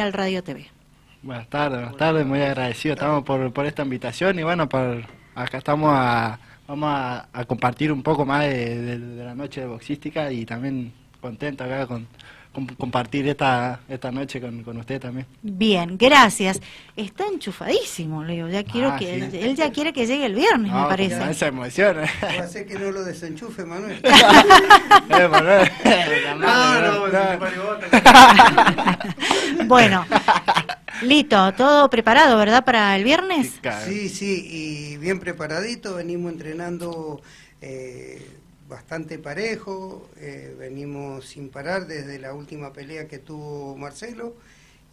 al 0.00 0.12
Radio 0.12 0.42
TV. 0.42 0.66
Buenas 1.22 1.48
tardes, 1.48 1.78
buenas 1.80 1.96
tardes, 1.96 2.26
muy 2.26 2.40
agradecido. 2.40 2.94
Estamos 2.94 3.24
por, 3.24 3.52
por 3.52 3.66
esta 3.66 3.82
invitación 3.82 4.38
y 4.38 4.42
bueno, 4.44 4.68
por, 4.68 5.04
acá 5.34 5.58
estamos 5.58 5.90
a, 5.92 6.38
vamos 6.68 6.88
a, 6.92 7.28
a 7.32 7.44
compartir 7.44 7.90
un 7.90 8.02
poco 8.02 8.24
más 8.24 8.42
de, 8.42 8.80
de- 8.80 8.98
de 8.98 9.24
la 9.24 9.34
noche 9.34 9.60
de 9.62 9.66
boxística 9.66 10.30
y 10.30 10.44
también 10.46 10.92
contento 11.20 11.64
acá 11.64 11.86
con, 11.86 12.06
con 12.52 12.66
compartir 12.66 13.26
esta, 13.28 13.80
esta 13.88 14.12
noche 14.12 14.40
con, 14.40 14.62
con 14.62 14.76
usted 14.78 15.00
también. 15.00 15.26
Bien, 15.42 15.98
gracias. 15.98 16.60
Está 16.94 17.26
enchufadísimo, 17.26 18.22
le 18.22 18.34
digo. 18.34 18.48
Ya 18.48 18.62
quiero 18.62 18.90
Ah, 18.92 18.96
que 18.96 19.04
sí. 19.30 19.36
él, 19.36 19.44
él 19.50 19.56
ya 19.56 19.70
quiere 19.72 19.92
que 19.92 20.06
llegue 20.06 20.24
el 20.26 20.34
viernes, 20.34 20.72
me 20.72 20.78
No, 20.80 20.88
parece. 20.88 21.30
Esa 21.30 21.48
emoción. 21.48 22.04
¿eh? 22.04 22.08
Va 22.40 22.44
a 22.44 22.46
ser 22.48 22.66
que 22.66 22.78
no 22.78 22.90
lo 22.92 23.02
desenchufe, 23.04 23.64
Manuel. 23.64 24.00
Eh, 25.08 25.28
Manuel, 25.28 25.70
la 26.24 26.34
mano, 26.34 27.06
bueno, 29.66 30.06
listo, 31.02 31.52
todo 31.54 31.88
preparado, 31.90 32.36
¿verdad? 32.38 32.64
Para 32.64 32.96
el 32.96 33.04
viernes. 33.04 33.60
Sí, 33.84 34.08
sí, 34.08 34.48
y 34.50 34.96
bien 34.96 35.20
preparadito, 35.20 35.94
venimos 35.94 36.32
entrenando 36.32 37.20
eh, 37.60 38.26
bastante 38.68 39.18
parejo, 39.18 40.08
eh, 40.16 40.54
venimos 40.58 41.26
sin 41.26 41.48
parar 41.48 41.86
desde 41.86 42.18
la 42.18 42.34
última 42.34 42.72
pelea 42.72 43.08
que 43.08 43.18
tuvo 43.18 43.76
Marcelo, 43.76 44.34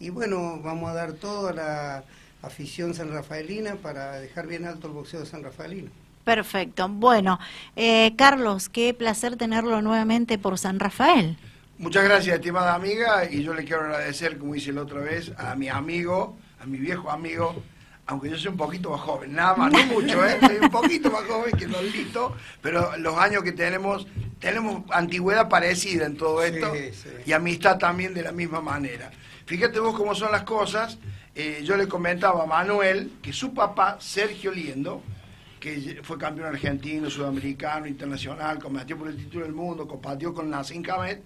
y 0.00 0.10
bueno, 0.10 0.60
vamos 0.62 0.90
a 0.90 0.94
dar 0.94 1.12
todo 1.14 1.48
a 1.48 1.52
la 1.52 2.04
afición 2.42 2.94
sanrafaelina 2.94 3.76
para 3.76 4.20
dejar 4.20 4.46
bien 4.46 4.66
alto 4.66 4.88
el 4.88 4.92
boxeo 4.92 5.20
de 5.20 5.26
San 5.26 5.42
Rafaelino. 5.42 5.90
Perfecto. 6.24 6.88
Bueno, 6.88 7.38
eh, 7.76 8.14
Carlos, 8.16 8.68
qué 8.68 8.94
placer 8.94 9.36
tenerlo 9.36 9.82
nuevamente 9.82 10.38
por 10.38 10.58
San 10.58 10.80
Rafael. 10.80 11.36
Muchas 11.78 12.04
gracias, 12.04 12.36
estimada 12.36 12.74
amiga, 12.74 13.28
y 13.28 13.42
yo 13.42 13.52
le 13.52 13.64
quiero 13.64 13.82
agradecer, 13.82 14.38
como 14.38 14.54
hice 14.54 14.72
la 14.72 14.82
otra 14.82 15.00
vez, 15.00 15.32
a 15.36 15.54
mi 15.56 15.68
amigo, 15.68 16.36
a 16.60 16.66
mi 16.66 16.78
viejo 16.78 17.10
amigo, 17.10 17.62
aunque 18.06 18.30
yo 18.30 18.38
soy 18.38 18.52
un 18.52 18.56
poquito 18.56 18.90
más 18.90 19.00
joven, 19.00 19.34
nada 19.34 19.56
más, 19.56 19.72
no 19.72 19.84
mucho, 19.86 20.24
¿eh? 20.24 20.38
soy 20.40 20.56
un 20.60 20.70
poquito 20.70 21.10
más 21.10 21.24
joven 21.24 21.50
que 21.56 21.66
Don 21.66 21.84
Lito, 21.84 22.36
pero 22.62 22.96
los 22.98 23.18
años 23.18 23.42
que 23.42 23.52
tenemos, 23.52 24.06
tenemos 24.38 24.82
antigüedad 24.92 25.48
parecida 25.48 26.06
en 26.06 26.16
todo 26.16 26.42
esto, 26.44 26.72
Sí, 26.74 26.92
sí. 26.92 27.08
y 27.26 27.32
amistad 27.32 27.76
también 27.78 28.14
de 28.14 28.22
la 28.22 28.30
misma 28.32 28.60
manera. 28.60 29.10
Fíjate 29.46 29.80
vos 29.80 29.96
cómo 29.96 30.14
son 30.14 30.30
las 30.30 30.44
cosas, 30.44 30.98
eh, 31.34 31.62
yo 31.64 31.76
le 31.76 31.88
comentaba 31.88 32.44
a 32.44 32.46
Manuel 32.46 33.14
que 33.20 33.32
su 33.32 33.52
papá, 33.52 33.96
Sergio 34.00 34.52
Liendo, 34.52 35.02
que 35.58 36.00
fue 36.04 36.18
campeón 36.18 36.46
argentino, 36.48 37.10
sudamericano, 37.10 37.86
internacional, 37.88 38.58
combatió 38.60 38.96
por 38.96 39.08
el 39.08 39.16
título 39.16 39.44
del 39.44 39.54
mundo, 39.54 39.88
combatió 39.88 40.32
con 40.32 40.48
Nassim 40.50 40.82
Khamed, 40.82 41.18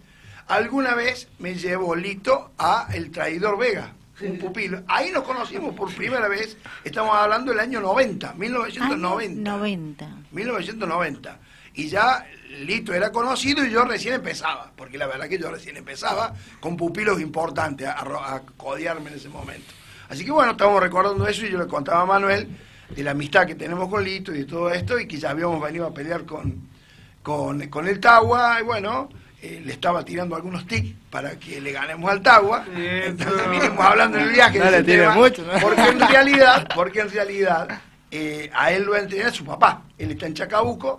alguna 0.48 0.94
vez 0.94 1.28
me 1.38 1.54
llevó 1.54 1.94
Lito 1.94 2.52
a 2.58 2.88
El 2.92 3.10
Traidor 3.10 3.58
Vega, 3.58 3.92
un 4.20 4.38
pupilo. 4.38 4.82
Ahí 4.88 5.10
nos 5.12 5.22
conocimos 5.22 5.74
por 5.74 5.94
primera 5.94 6.26
vez, 6.28 6.56
estamos 6.82 7.14
hablando 7.14 7.52
del 7.52 7.60
año 7.60 7.80
90, 7.80 8.34
1990. 8.34 8.84
Año 8.84 9.58
90. 9.58 10.08
1990. 10.32 11.38
Y 11.74 11.88
ya 11.88 12.26
Lito 12.60 12.92
era 12.92 13.12
conocido 13.12 13.64
y 13.64 13.70
yo 13.70 13.84
recién 13.84 14.14
empezaba, 14.14 14.72
porque 14.74 14.98
la 14.98 15.06
verdad 15.06 15.28
que 15.28 15.38
yo 15.38 15.50
recién 15.50 15.76
empezaba 15.76 16.34
con 16.58 16.76
pupilos 16.76 17.20
importantes 17.20 17.86
a, 17.86 18.00
a 18.00 18.42
codearme 18.56 19.10
en 19.10 19.16
ese 19.16 19.28
momento. 19.28 19.72
Así 20.08 20.24
que 20.24 20.32
bueno, 20.32 20.52
estamos 20.52 20.82
recordando 20.82 21.26
eso 21.28 21.46
y 21.46 21.50
yo 21.50 21.58
le 21.58 21.66
contaba 21.66 22.00
a 22.02 22.06
Manuel 22.06 22.48
de 22.88 23.02
la 23.02 23.10
amistad 23.10 23.46
que 23.46 23.54
tenemos 23.54 23.88
con 23.88 24.02
Lito 24.02 24.34
y 24.34 24.38
de 24.38 24.44
todo 24.46 24.70
esto 24.70 24.98
y 24.98 25.06
que 25.06 25.18
ya 25.18 25.30
habíamos 25.30 25.60
venido 25.60 25.86
a 25.86 25.92
pelear 25.92 26.24
con, 26.24 26.68
con, 27.22 27.68
con 27.68 27.86
el 27.86 28.00
Tagua 28.00 28.58
y 28.60 28.64
bueno, 28.64 29.10
eh, 29.40 29.62
le 29.64 29.72
estaba 29.72 30.04
tirando 30.04 30.34
algunos 30.34 30.66
tics 30.66 30.96
para 31.10 31.38
que 31.38 31.60
le 31.60 31.70
ganemos 31.70 32.10
al 32.10 32.20
Tagua. 32.20 32.64
Entonces 32.74 33.48
vinimos 33.48 33.78
hablando 33.78 34.18
en 34.18 34.24
el 34.24 34.30
viaje. 34.30 34.58
No 34.58 34.68
le 34.68 34.82
tema, 34.82 35.14
mucho, 35.14 35.44
¿no? 35.44 35.60
Porque 35.60 35.80
en 35.80 36.00
realidad, 36.08 36.68
porque 36.74 37.00
en 37.00 37.10
realidad 37.10 37.80
eh, 38.10 38.50
a 38.52 38.72
él 38.72 38.82
lo 38.82 38.96
entrena 38.96 39.30
su 39.30 39.44
papá. 39.44 39.82
Él 39.96 40.10
está 40.10 40.26
en 40.26 40.34
Chacabuco. 40.34 40.98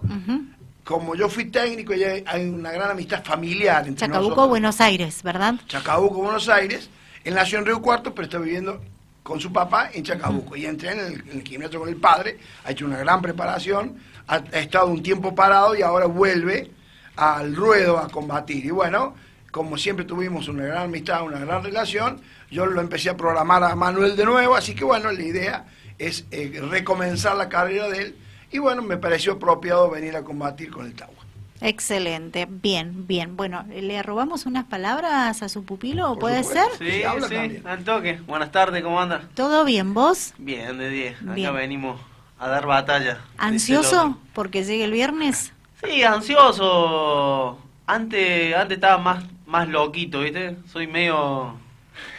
Como 0.85 1.15
yo 1.15 1.27
fui 1.27 1.45
técnico, 1.51 1.93
ya 1.93 2.13
hay 2.25 2.47
una 2.47 2.71
gran 2.71 2.91
amistad 2.91 3.23
familiar 3.25 3.85
entre 3.85 4.07
Chacabuco, 4.07 4.29
nosotros. 4.29 4.49
Buenos 4.49 4.81
Aires, 4.81 5.21
¿verdad? 5.21 5.55
Chacabuco, 5.67 6.21
Buenos 6.21 6.47
Aires. 6.47 6.89
Él 7.25 7.35
nació 7.35 7.59
en 7.59 7.65
Río 7.65 7.81
Cuarto, 7.81 8.15
pero 8.15 8.25
está 8.25 8.37
viviendo 8.37 8.81
con 9.21 9.41
su 9.41 9.51
papá 9.51 9.89
en 9.93 10.03
Chacabuco. 10.03 10.55
Y 10.55 10.65
entrena 10.65 11.01
en 11.01 11.13
el, 11.13 11.29
en 11.29 11.37
el 11.39 11.43
gimnasio 11.43 11.81
con 11.81 11.89
el 11.89 11.97
padre, 11.97 12.39
ha 12.63 12.71
hecho 12.71 12.85
una 12.85 12.97
gran 12.99 13.21
preparación, 13.21 13.97
ha, 14.27 14.35
ha 14.35 14.59
estado 14.59 14.87
un 14.87 15.03
tiempo 15.03 15.35
parado 15.35 15.75
y 15.75 15.81
ahora 15.81 16.05
vuelve 16.05 16.71
al 17.19 17.55
ruedo 17.55 17.97
a 17.97 18.07
combatir. 18.09 18.65
Y 18.65 18.71
bueno, 18.71 19.13
como 19.51 19.77
siempre 19.77 20.05
tuvimos 20.05 20.47
una 20.47 20.63
gran 20.65 20.83
amistad, 20.83 21.23
una 21.23 21.39
gran 21.39 21.63
relación, 21.63 22.21
yo 22.51 22.65
lo 22.65 22.79
empecé 22.81 23.09
a 23.09 23.17
programar 23.17 23.63
a 23.63 23.75
Manuel 23.75 24.15
de 24.15 24.25
nuevo, 24.25 24.55
así 24.55 24.73
que 24.75 24.83
bueno, 24.83 25.11
la 25.11 25.21
idea 25.21 25.65
es 25.97 26.25
eh, 26.31 26.61
recomenzar 26.69 27.35
la 27.35 27.49
carrera 27.49 27.87
de 27.89 28.01
él. 28.03 28.15
Y 28.51 28.57
bueno, 28.59 28.81
me 28.81 28.97
pareció 28.97 29.33
apropiado 29.33 29.89
venir 29.89 30.15
a 30.15 30.23
combatir 30.23 30.71
con 30.71 30.85
el 30.85 30.93
Tagua. 30.93 31.15
Excelente, 31.61 32.47
bien, 32.49 33.05
bien. 33.05 33.35
Bueno, 33.35 33.65
¿le 33.69 34.01
robamos 34.01 34.45
unas 34.45 34.63
palabras 34.65 35.43
a 35.43 35.49
su 35.49 35.65
pupilo? 35.65 36.07
Por 36.13 36.19
¿Puede 36.19 36.43
supuesto. 36.43 36.77
ser? 36.77 36.87
Sí, 36.87 36.97
Sí, 36.97 37.03
también. 37.03 37.67
al 37.67 37.83
toque. 37.83 38.19
Buenas 38.25 38.51
tardes, 38.51 38.81
¿cómo 38.81 38.99
anda? 38.99 39.23
¿Todo 39.33 39.65
bien, 39.65 39.93
vos? 39.93 40.33
Bien, 40.37 40.77
de 40.77 40.89
10. 40.89 41.17
Acá 41.29 41.51
venimos 41.51 41.99
a 42.39 42.47
dar 42.47 42.65
batalla. 42.65 43.19
¿Ansioso 43.37 44.17
porque 44.33 44.63
llegue 44.63 44.85
el 44.85 44.91
viernes? 44.93 45.51
Sí, 45.83 46.03
ansioso. 46.03 47.59
Antes, 47.85 48.55
antes 48.55 48.77
estaba 48.77 48.97
más, 48.97 49.25
más 49.45 49.67
loquito, 49.67 50.21
¿viste? 50.21 50.57
Soy 50.71 50.87
medio, 50.87 51.55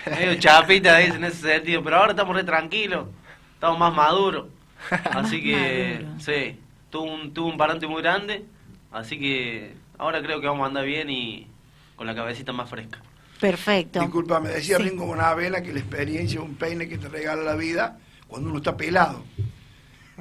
medio 0.07 0.35
chapita 0.39 0.99
¿viste? 0.99 1.17
en 1.17 1.25
ese 1.25 1.37
sentido, 1.37 1.83
pero 1.83 1.97
ahora 1.99 2.11
estamos 2.13 2.35
re 2.35 2.45
tranquilos. 2.45 3.07
Estamos 3.55 3.79
más 3.79 3.95
maduros. 3.95 4.47
Así 5.13 5.43
que, 5.43 6.01
Maduro. 6.03 6.21
sí, 6.21 6.59
tuvo 6.91 7.05
un, 7.15 7.35
tuvo 7.35 7.49
un 7.49 7.57
parante 7.59 7.87
muy 7.87 8.03
grande. 8.03 8.45
Así 8.91 9.19
que 9.19 9.75
ahora 9.99 10.23
creo 10.23 10.41
que 10.41 10.47
vamos 10.47 10.65
a 10.65 10.69
andar 10.69 10.85
bien 10.87 11.11
y 11.11 11.47
con 11.97 12.07
la 12.07 12.15
cabecita 12.15 12.53
más 12.53 12.69
fresca. 12.71 12.99
Perfecto. 13.39 14.01
Disculpa, 14.01 14.41
me 14.41 14.49
decía 14.51 14.79
Sí. 14.79 14.85
Ringo 14.85 15.07
Bonavena 15.07 15.63
que 15.63 15.73
la 15.73 15.81
experiencia 15.81 16.41
es 16.41 16.45
un 16.45 16.55
peine 16.57 16.89
que 16.89 16.99
te 16.99 17.09
regala 17.09 17.43
la 17.43 17.55
vida 17.55 17.99
cuando 18.27 18.49
uno 18.49 18.59
está 18.59 18.77
pelado. 18.77 19.23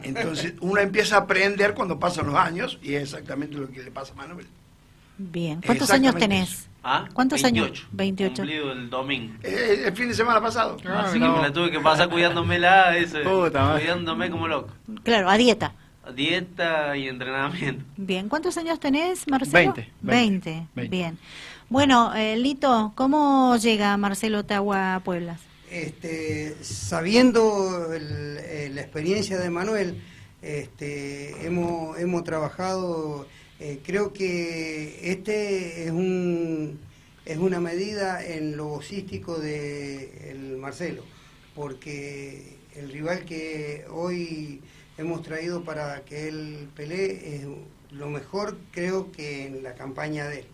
Entonces 0.04 0.54
uno 0.62 0.80
empieza 0.82 1.16
a 1.16 1.20
aprender 1.20 1.74
cuando 1.74 2.00
pasan 2.00 2.28
los 2.28 2.36
años 2.36 2.80
y 2.82 2.94
es 2.96 3.04
exactamente 3.04 3.56
lo 3.56 3.70
que 3.70 3.84
le 3.84 3.92
pasa 3.92 4.14
a 4.14 4.16
Manuel. 4.16 4.48
Bien. 5.18 5.62
¿Cuántos 5.66 5.90
años 5.92 6.16
tenés? 6.16 6.70
¿Ah? 6.84 7.06
¿Cuántos 7.14 7.42
28, 7.42 7.66
años? 7.74 7.88
28. 7.92 8.36
Cumplido 8.36 8.72
el 8.72 8.90
domingo. 8.90 9.34
Eh, 9.44 9.84
el 9.88 9.94
fin 9.94 10.08
de 10.08 10.14
semana 10.14 10.40
pasado. 10.40 10.78
Ah, 10.86 11.04
Así 11.06 11.20
que 11.20 11.26
no. 11.26 11.36
me 11.36 11.42
la 11.42 11.52
tuve 11.52 11.72
que 11.72 11.80
pasar 11.82 12.10
cuidándomela, 12.10 12.96
ese, 12.98 13.20
Puta 13.20 13.74
cuidándome 13.78 14.30
como 14.30 14.48
loco. 14.48 14.74
Claro, 15.04 15.30
a 15.30 15.38
dieta. 15.38 15.74
Dieta 16.16 16.96
y 16.98 17.08
entrenamiento. 17.08 17.84
Bien. 17.98 18.30
¿Cuántos 18.30 18.58
años 18.58 18.80
tenés, 18.80 19.28
Marcelo? 19.28 19.54
Veinte, 19.74 19.92
Veinte. 20.02 20.50
veinte, 20.52 20.68
veinte. 20.74 20.96
Bien. 20.96 21.18
Bueno, 21.70 22.16
eh, 22.16 22.36
Lito, 22.38 22.94
¿cómo 22.96 23.56
llega 23.58 23.96
Marcelo 23.98 24.44
Tagua 24.44 24.96
a 24.96 25.00
Pueblas? 25.02 25.40
Este, 25.72 26.56
sabiendo 26.62 27.88
la 27.90 28.82
experiencia 28.82 29.38
de 29.38 29.50
Manuel, 29.50 30.02
este, 30.42 31.46
hemos, 31.46 32.00
hemos 32.00 32.24
trabajado, 32.24 33.28
eh, 33.60 33.80
creo 33.86 34.12
que 34.14 35.12
este 35.12 35.86
es 35.86 35.92
un 35.92 36.80
es 37.26 37.38
una 37.38 37.60
medida 37.60 38.26
en 38.26 38.58
lo 38.58 38.66
boxístico 38.66 39.38
de 39.38 40.32
el 40.32 40.58
Marcelo, 40.58 41.04
porque 41.54 42.58
el 42.76 42.92
rival 42.92 43.26
que 43.26 43.86
hoy 43.92 44.62
hemos 44.98 45.22
traído 45.22 45.64
para 45.64 46.02
que 46.06 46.28
él 46.28 46.70
pelee 46.76 47.36
es 47.36 47.48
lo 47.92 48.10
mejor 48.10 48.58
creo 48.72 49.12
que 49.12 49.46
en 49.46 49.62
la 49.62 49.76
campaña 49.76 50.28
de 50.28 50.40
él. 50.40 50.46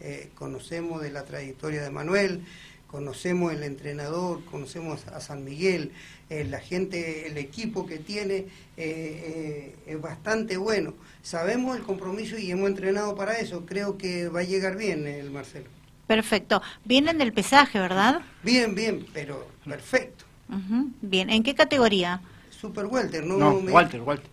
Eh, 0.00 0.30
conocemos 0.34 1.00
de 1.00 1.12
la 1.12 1.24
trayectoria 1.24 1.82
de 1.82 1.90
Manuel, 1.90 2.44
conocemos 2.94 3.52
el 3.52 3.64
entrenador, 3.64 4.44
conocemos 4.44 5.04
a 5.08 5.18
San 5.18 5.42
Miguel, 5.42 5.90
eh, 6.30 6.44
la 6.44 6.60
gente, 6.60 7.26
el 7.26 7.36
equipo 7.38 7.86
que 7.86 7.98
tiene 7.98 8.36
eh, 8.36 8.46
eh, 8.76 9.74
es 9.88 10.00
bastante 10.00 10.56
bueno. 10.58 10.94
Sabemos 11.20 11.76
el 11.76 11.82
compromiso 11.82 12.38
y 12.38 12.52
hemos 12.52 12.68
entrenado 12.68 13.16
para 13.16 13.32
eso. 13.40 13.66
Creo 13.66 13.98
que 13.98 14.28
va 14.28 14.40
a 14.40 14.44
llegar 14.44 14.76
bien 14.76 15.08
el 15.08 15.32
Marcelo. 15.32 15.66
Perfecto. 16.06 16.62
Vienen 16.84 17.18
del 17.18 17.32
pesaje, 17.32 17.80
¿verdad? 17.80 18.22
Bien, 18.44 18.76
bien, 18.76 19.04
pero 19.12 19.48
perfecto. 19.64 20.24
Ujú. 20.48 20.90
Bien. 21.02 21.30
¿En 21.30 21.42
qué 21.42 21.52
categoría? 21.56 22.20
Super 22.50 22.86
Welter, 22.86 23.26
¿no? 23.26 23.36
No, 23.38 23.60
me- 23.60 23.72
Walter, 23.72 24.02
Walter. 24.02 24.30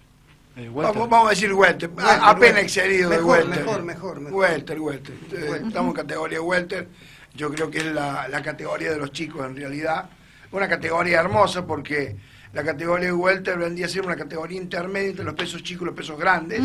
Eh, 0.56 0.70
Walter. 0.70 0.94
Vamos, 0.94 1.10
vamos 1.10 1.28
a 1.28 1.30
decir 1.32 1.52
Welter, 1.52 1.90
apenas 1.98 2.40
Welter. 2.40 2.58
excedido 2.58 3.10
de 3.10 3.24
Welter. 3.24 3.60
mejor, 3.66 3.82
mejor, 3.82 4.20
mejor. 4.22 4.40
Welter, 4.40 4.80
Welter. 4.80 5.16
Welter. 5.32 5.68
Estamos 5.68 5.90
en 5.90 5.96
categoría 5.96 6.42
Welter. 6.44 6.88
Yo 7.36 7.52
creo 7.52 7.70
que 7.72 7.80
es 7.80 7.86
la, 7.86 8.28
la 8.28 8.42
categoría 8.42 8.92
de 8.92 8.98
los 8.98 9.12
chicos 9.12 9.46
en 9.46 9.56
realidad. 9.56 10.10
Una 10.52 10.68
categoría 10.68 11.20
hermosa 11.20 11.66
porque 11.66 12.16
la 12.54 12.64
categoría 12.64 13.08
de 13.08 13.14
Welter 13.14 13.58
vendría 13.58 13.86
a 13.86 13.90
ser 13.90 14.06
una 14.06 14.16
categoría 14.18 14.62
intermedia 14.62 15.10
entre 15.12 15.26
los 15.26 15.34
pesos 15.36 15.64
chicos 15.64 15.84
y 15.84 15.86
los 15.86 15.96
pesos 15.96 16.20
grandes, 16.20 16.62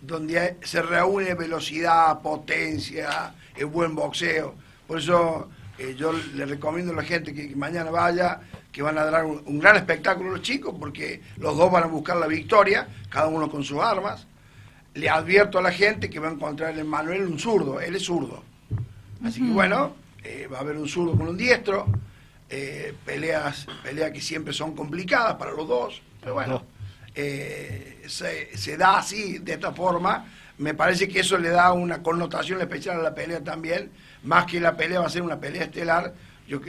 donde 0.00 0.56
se 0.62 0.80
reúne 0.82 1.34
velocidad, 1.34 2.20
potencia, 2.20 3.34
el 3.56 3.66
buen 3.66 3.94
boxeo. 3.94 4.54
Por 4.86 4.98
eso 4.98 5.48
Eh, 5.78 5.94
yo 5.94 6.10
le 6.34 6.46
recomiendo 6.46 6.92
a 6.92 6.96
la 6.96 7.02
gente 7.02 7.34
que, 7.34 7.50
que 7.50 7.54
mañana 7.54 7.90
vaya, 7.90 8.40
que 8.72 8.80
van 8.80 8.96
a 8.96 9.04
dar 9.04 9.26
un, 9.26 9.42
un 9.44 9.58
gran 9.58 9.76
espectáculo 9.76 10.30
los 10.30 10.40
chicos, 10.40 10.74
porque 10.80 11.20
los 11.36 11.54
dos 11.54 11.70
van 11.70 11.82
a 11.82 11.86
buscar 11.86 12.16
la 12.16 12.26
victoria, 12.26 12.88
cada 13.10 13.26
uno 13.26 13.50
con 13.50 13.62
sus 13.62 13.78
armas. 13.78 14.26
Le 14.94 15.10
advierto 15.10 15.58
a 15.58 15.62
la 15.62 15.70
gente 15.70 16.08
que 16.08 16.18
va 16.18 16.28
a 16.28 16.32
encontrar 16.32 16.78
en 16.78 16.86
Manuel 16.86 17.26
un 17.26 17.38
zurdo, 17.38 17.78
él 17.78 17.94
es 17.94 18.04
zurdo. 18.04 18.42
Así 19.26 19.40
que 19.40 19.50
bueno, 19.52 19.94
eh, 20.22 20.48
va 20.52 20.58
a 20.58 20.60
haber 20.60 20.76
un 20.76 20.88
zurdo 20.88 21.16
con 21.16 21.28
un 21.28 21.36
diestro, 21.36 21.86
eh, 22.48 22.94
peleas, 23.04 23.66
peleas 23.82 24.10
que 24.12 24.20
siempre 24.20 24.52
son 24.52 24.74
complicadas 24.74 25.34
para 25.34 25.52
los 25.52 25.66
dos, 25.68 26.00
pero 26.20 26.34
bueno, 26.34 26.62
eh, 27.14 28.02
se, 28.06 28.56
se 28.56 28.76
da 28.76 28.98
así, 28.98 29.38
de 29.38 29.52
esta 29.54 29.72
forma. 29.72 30.26
Me 30.58 30.72
parece 30.74 31.06
que 31.08 31.20
eso 31.20 31.36
le 31.36 31.50
da 31.50 31.72
una 31.72 32.02
connotación 32.02 32.60
especial 32.62 33.00
a 33.00 33.02
la 33.02 33.14
pelea 33.14 33.42
también, 33.44 33.90
más 34.22 34.46
que 34.46 34.58
la 34.60 34.76
pelea 34.76 35.00
va 35.00 35.06
a 35.06 35.10
ser 35.10 35.22
una 35.22 35.38
pelea 35.38 35.64
estelar. 35.64 36.14
Yo 36.48 36.60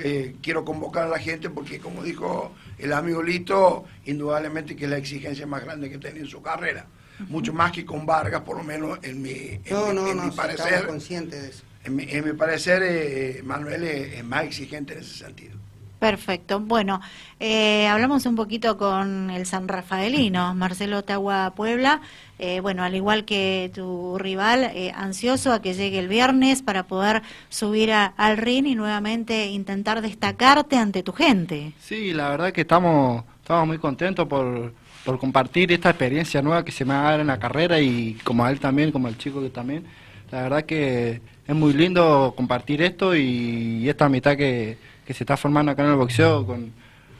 quiero 0.41 0.65
convocar 0.65 1.03
a 1.03 1.07
la 1.07 1.19
gente 1.19 1.49
porque, 1.51 1.79
como 1.79 2.01
dijo 2.03 2.53
el 2.79 2.91
amigo 2.91 3.21
Lito, 3.21 3.85
indudablemente 4.05 4.75
que 4.75 4.85
es 4.85 4.89
la 4.89 4.97
exigencia 4.97 5.45
más 5.45 5.63
grande 5.63 5.89
que 5.89 5.99
tiene 5.99 6.19
en 6.21 6.27
su 6.27 6.41
carrera. 6.41 6.87
Mucho 7.29 7.53
más 7.53 7.71
que 7.71 7.85
con 7.85 8.05
Vargas, 8.05 8.41
por 8.41 8.57
lo 8.57 8.63
menos 8.63 8.97
en 9.03 9.21
mi, 9.21 9.31
en 9.31 9.61
No, 9.69 9.87
mi- 9.89 9.93
no, 9.95 10.07
en 10.09 10.17
no, 10.17 10.23
mi 10.25 10.31
parecer. 10.31 10.65
estamos 10.67 10.87
conscientes 10.87 11.41
de 11.43 11.49
eso. 11.49 11.63
En 11.87 11.95
mi, 11.95 12.03
en 12.09 12.25
mi 12.25 12.33
parecer, 12.33 12.83
eh, 12.83 13.41
Manuel 13.45 13.81
es, 13.85 14.13
es 14.15 14.23
más 14.25 14.43
exigente 14.43 14.91
en 14.93 14.99
ese 14.99 15.13
sentido. 15.23 15.55
Perfecto. 15.99 16.59
Bueno, 16.59 16.99
eh, 17.39 17.87
hablamos 17.87 18.25
un 18.25 18.35
poquito 18.35 18.77
con 18.77 19.29
el 19.29 19.45
San 19.45 19.69
Rafaelino, 19.69 20.53
Marcelo 20.53 21.05
Tagua 21.05 21.53
Puebla. 21.55 22.01
Eh, 22.39 22.59
bueno, 22.59 22.83
al 22.83 22.93
igual 22.93 23.23
que 23.23 23.71
tu 23.73 24.17
rival, 24.19 24.65
eh, 24.75 24.91
ansioso 24.93 25.53
a 25.53 25.61
que 25.61 25.73
llegue 25.75 25.97
el 25.97 26.09
viernes 26.09 26.61
para 26.61 26.83
poder 26.87 27.21
subir 27.47 27.93
a- 27.93 28.07
al 28.17 28.35
ring 28.37 28.67
y 28.67 28.75
nuevamente 28.75 29.47
intentar 29.47 30.01
destacarte 30.01 30.75
ante 30.75 31.03
tu 31.03 31.13
gente. 31.13 31.71
Sí, 31.79 32.11
la 32.13 32.29
verdad 32.29 32.51
que 32.51 32.61
estamos, 32.61 33.23
estamos 33.41 33.65
muy 33.65 33.77
contentos 33.77 34.27
por, 34.27 34.73
por 35.05 35.17
compartir 35.17 35.71
esta 35.71 35.91
experiencia 35.91 36.41
nueva 36.41 36.65
que 36.65 36.73
se 36.73 36.83
me 36.83 36.93
va 36.93 37.07
a 37.07 37.11
dar 37.11 37.21
en 37.21 37.27
la 37.27 37.39
carrera 37.39 37.79
y 37.79 38.15
como 38.25 38.43
a 38.43 38.51
él 38.51 38.59
también, 38.59 38.91
como 38.91 39.07
al 39.07 39.17
chico 39.17 39.41
que 39.41 39.49
también. 39.49 39.85
La 40.31 40.41
verdad 40.43 40.63
que 40.63 41.21
es 41.47 41.55
muy 41.55 41.73
lindo 41.73 42.33
compartir 42.35 42.81
esto 42.81 43.15
y 43.15 43.87
esta 43.87 44.09
mitad 44.09 44.35
que, 44.35 44.77
que 45.05 45.13
se 45.13 45.23
está 45.23 45.37
formando 45.37 45.71
acá 45.71 45.83
en 45.83 45.91
el 45.91 45.95
boxeo 45.95 46.45
con, 46.45 46.73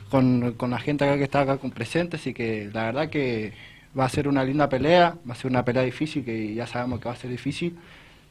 con, 0.10 0.54
con 0.54 0.72
la 0.72 0.80
gente 0.80 1.06
acá 1.06 1.18
que 1.18 1.24
está 1.24 1.42
acá 1.42 1.58
con 1.58 1.72
presentes 1.72 2.28
y 2.28 2.34
que 2.34 2.70
la 2.74 2.86
verdad 2.86 3.10
que 3.10 3.54
va 3.98 4.06
a 4.06 4.10
ser 4.10 4.28
una 4.28 4.44
linda 4.44 4.68
pelea, 4.68 5.16
va 5.28 5.34
a 5.34 5.38
ser 5.38 5.50
una 5.50 5.64
pelea 5.64 5.84
difícil 5.84 6.24
que 6.26 6.54
ya 6.54 6.68
sabemos 6.68 7.00
que 7.00 7.06
va 7.06 7.14
a 7.14 7.18
ser 7.18 7.32
difícil. 7.32 7.78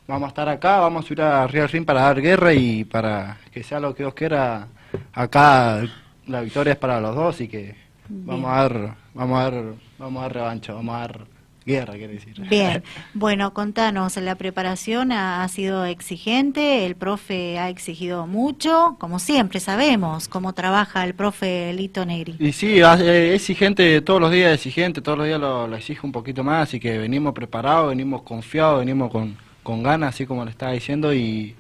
Vamos 0.07 0.27
a 0.27 0.29
estar 0.29 0.49
acá, 0.49 0.79
vamos 0.79 1.09
a 1.09 1.13
ir 1.13 1.23
a 1.23 1.47
Real 1.47 1.69
Ring 1.69 1.85
para 1.85 2.03
dar 2.03 2.21
guerra 2.21 2.53
y 2.53 2.85
para 2.85 3.39
que 3.51 3.63
sea 3.65 3.81
lo 3.81 3.95
que 3.95 4.03
Dios 4.03 4.15
quiera. 4.15 4.69
Acá 5.13 5.83
la 6.27 6.41
victoria 6.43 6.75
es 6.75 6.79
para 6.79 7.01
los 7.01 7.15
dos 7.15 7.41
y 7.41 7.49
que 7.49 7.75
vamos 8.09 8.51
a 8.51 8.57
dar, 8.57 8.95
vamos 9.15 9.39
a 9.39 9.51
dar, 9.51 9.65
vamos 9.99 10.21
a 10.21 10.23
dar 10.23 10.35
revancha, 10.35 10.75
vamos 10.75 10.95
a 10.95 10.99
dar 10.99 11.36
guerra, 11.67 11.95
quiere 11.95 12.15
decir. 12.15 12.41
Bien, 12.49 12.83
bueno, 13.15 13.53
contanos, 13.53 14.17
la 14.17 14.37
preparación 14.37 15.13
ha, 15.13 15.43
ha 15.43 15.49
sido 15.49 15.85
exigente, 15.85 16.87
el 16.87 16.95
profe 16.95 17.59
ha 17.59 17.69
exigido 17.69 18.27
mucho, 18.27 18.97
como 18.99 19.19
siempre 19.19 19.61
sabemos 19.61 20.29
cómo 20.29 20.53
trabaja 20.53 21.05
el 21.05 21.15
profe 21.15 21.73
Lito 21.75 22.07
Negri. 22.07 22.37
Y 22.39 22.53
sí, 22.53 22.79
eh, 22.81 23.35
exigente, 23.35 24.01
todos 24.01 24.21
los 24.21 24.31
días 24.31 24.55
exigente, 24.55 25.03
todos 25.03 25.19
los 25.19 25.27
días 25.27 25.41
lo, 25.41 25.67
lo 25.67 25.77
exige 25.77 26.07
un 26.07 26.13
poquito 26.13 26.45
más, 26.45 26.69
así 26.69 26.81
que 26.81 26.97
venimos 26.99 27.35
preparados, 27.35 27.89
venimos 27.91 28.23
confiados, 28.23 28.79
venimos 28.79 29.11
con, 29.11 29.37
con 29.63 29.83
ganas, 29.83 30.15
así 30.15 30.25
como 30.25 30.45
le 30.45 30.53
estaba 30.53 30.73
diciendo, 30.73 31.13
y, 31.13 31.57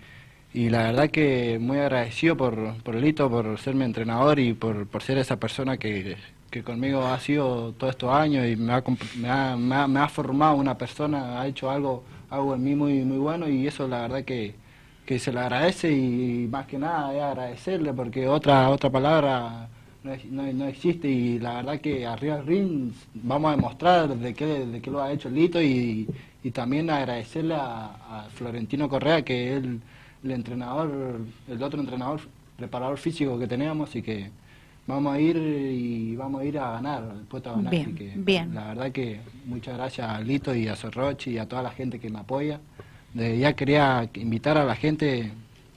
y 0.54 0.70
la 0.70 0.84
verdad 0.84 1.10
que 1.10 1.58
muy 1.60 1.78
agradecido 1.78 2.36
por, 2.36 2.76
por 2.82 2.94
Lito, 2.94 3.28
por 3.28 3.58
ser 3.58 3.74
mi 3.74 3.84
entrenador 3.84 4.38
y 4.38 4.54
por, 4.54 4.86
por 4.86 5.02
ser 5.02 5.18
esa 5.18 5.38
persona 5.38 5.76
que, 5.76 6.16
que 6.56 6.62
conmigo 6.62 7.04
ha 7.06 7.20
sido 7.20 7.72
todos 7.72 7.90
estos 7.92 8.10
años 8.10 8.46
y 8.46 8.56
me 8.56 8.72
ha, 8.72 8.82
me 9.16 9.56
me 9.58 9.74
ha, 9.74 9.86
me 9.86 10.00
ha 10.00 10.08
formado 10.08 10.56
una 10.56 10.78
persona, 10.78 11.38
ha 11.38 11.46
hecho 11.46 11.70
algo, 11.70 12.02
algo 12.30 12.54
en 12.54 12.64
mí 12.64 12.74
muy, 12.74 13.04
muy 13.04 13.18
bueno 13.18 13.46
y 13.46 13.66
eso 13.66 13.86
la 13.86 14.02
verdad 14.02 14.24
que, 14.24 14.54
se 15.18 15.32
le 15.32 15.40
agradece 15.40 15.92
y, 15.92 16.48
más 16.50 16.66
que 16.66 16.78
nada 16.78 17.14
es 17.14 17.22
agradecerle 17.22 17.92
porque 17.92 18.26
otra, 18.26 18.70
otra 18.70 18.88
palabra 18.88 19.68
no, 20.02 20.12
no, 20.30 20.50
no 20.50 20.66
existe 20.66 21.08
y 21.08 21.38
la 21.38 21.56
verdad 21.56 21.78
que 21.78 22.06
arriba 22.06 22.36
del 22.36 22.46
ring 22.46 22.92
vamos 23.14 23.52
a 23.52 23.56
demostrar 23.56 24.16
de 24.16 24.32
qué, 24.32 24.46
de 24.46 24.80
qué 24.80 24.90
lo 24.90 25.02
ha 25.02 25.12
hecho 25.12 25.28
Lito 25.28 25.60
y, 25.60 26.08
y 26.42 26.50
también 26.52 26.88
agradecerle 26.88 27.54
a, 27.54 27.84
a 28.10 28.28
Florentino 28.34 28.88
Correa 28.88 29.22
que 29.22 29.50
es 29.50 29.62
el, 29.62 29.80
el 30.24 30.30
entrenador, 30.30 31.20
el 31.48 31.62
otro 31.62 31.80
entrenador, 31.80 32.20
preparador 32.56 32.96
físico 32.96 33.38
que 33.38 33.46
teníamos 33.46 33.94
y 33.94 34.00
que 34.00 34.30
vamos 34.86 35.14
a 35.14 35.20
ir 35.20 35.36
y 35.36 36.16
vamos 36.16 36.40
a 36.40 36.44
ir 36.44 36.58
a 36.58 36.72
ganar, 36.72 37.04
el 37.18 37.26
puesto 37.26 37.50
a 37.50 37.56
ganar. 37.56 37.70
Bien, 37.70 37.94
que 37.94 38.12
bien. 38.16 38.54
La 38.54 38.68
verdad 38.68 38.92
que 38.92 39.20
muchas 39.44 39.76
gracias 39.76 40.08
a 40.08 40.20
Lito 40.20 40.54
y 40.54 40.68
a 40.68 40.76
Sorrochi 40.76 41.32
y 41.32 41.38
a 41.38 41.48
toda 41.48 41.62
la 41.62 41.70
gente 41.70 41.98
que 41.98 42.10
me 42.10 42.20
apoya. 42.20 42.60
De, 43.12 43.38
ya 43.38 43.54
quería 43.54 44.08
invitar 44.14 44.58
a 44.58 44.64
la 44.64 44.76
gente 44.76 45.32